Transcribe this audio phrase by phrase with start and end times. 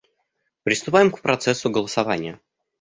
[0.63, 2.39] Приступаем к процессу голосования.